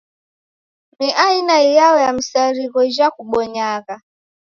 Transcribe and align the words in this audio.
Ni 0.99 1.09
aina 1.13 1.55
iyao 1.67 1.95
ya 2.03 2.09
misarigho 2.15 2.79
ijha 2.89 3.07
kubonyagha? 3.15 3.95